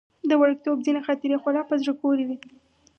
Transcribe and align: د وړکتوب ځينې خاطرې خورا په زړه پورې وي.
د 0.29 0.31
وړکتوب 0.41 0.77
ځينې 0.85 1.01
خاطرې 1.07 1.37
خورا 1.41 1.61
په 1.69 1.75
زړه 1.81 1.93
پورې 2.01 2.23
وي. 2.27 2.37